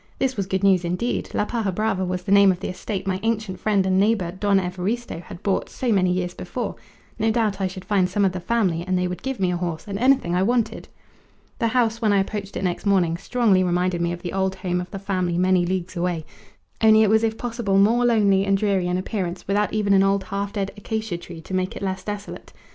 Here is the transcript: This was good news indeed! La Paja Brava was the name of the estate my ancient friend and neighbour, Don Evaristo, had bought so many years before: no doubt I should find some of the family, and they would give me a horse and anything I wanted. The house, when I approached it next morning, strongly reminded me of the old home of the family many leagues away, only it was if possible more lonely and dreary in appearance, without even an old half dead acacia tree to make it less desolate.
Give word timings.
This 0.17 0.35
was 0.35 0.47
good 0.47 0.63
news 0.63 0.83
indeed! 0.83 1.29
La 1.31 1.45
Paja 1.45 1.71
Brava 1.71 2.03
was 2.03 2.23
the 2.23 2.31
name 2.31 2.51
of 2.51 2.59
the 2.59 2.69
estate 2.69 3.05
my 3.05 3.19
ancient 3.21 3.59
friend 3.59 3.85
and 3.85 3.99
neighbour, 3.99 4.31
Don 4.31 4.59
Evaristo, 4.59 5.19
had 5.21 5.43
bought 5.43 5.69
so 5.69 5.91
many 5.91 6.11
years 6.11 6.33
before: 6.33 6.73
no 7.19 7.29
doubt 7.29 7.61
I 7.61 7.67
should 7.67 7.85
find 7.85 8.09
some 8.09 8.25
of 8.25 8.31
the 8.31 8.39
family, 8.39 8.81
and 8.83 8.97
they 8.97 9.07
would 9.07 9.21
give 9.21 9.39
me 9.39 9.51
a 9.51 9.57
horse 9.57 9.87
and 9.87 9.99
anything 9.99 10.33
I 10.33 10.41
wanted. 10.41 10.87
The 11.59 11.67
house, 11.67 12.01
when 12.01 12.13
I 12.13 12.17
approached 12.19 12.57
it 12.57 12.63
next 12.63 12.87
morning, 12.87 13.15
strongly 13.15 13.63
reminded 13.63 14.01
me 14.01 14.11
of 14.11 14.23
the 14.23 14.33
old 14.33 14.55
home 14.55 14.81
of 14.81 14.89
the 14.89 14.97
family 14.97 15.37
many 15.37 15.67
leagues 15.67 15.95
away, 15.95 16.25
only 16.81 17.03
it 17.03 17.09
was 17.11 17.23
if 17.23 17.37
possible 17.37 17.77
more 17.77 18.03
lonely 18.03 18.43
and 18.43 18.57
dreary 18.57 18.87
in 18.87 18.97
appearance, 18.97 19.47
without 19.47 19.71
even 19.71 19.93
an 19.93 20.01
old 20.01 20.23
half 20.23 20.51
dead 20.53 20.71
acacia 20.77 21.19
tree 21.19 21.41
to 21.41 21.53
make 21.53 21.75
it 21.75 21.83
less 21.83 22.03
desolate. 22.03 22.53